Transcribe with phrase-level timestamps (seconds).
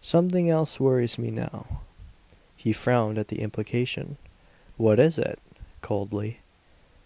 [0.00, 1.82] Something else worries me now."
[2.56, 4.16] He frowned at the implication.
[4.78, 5.38] "What is it?"
[5.82, 6.38] coldly.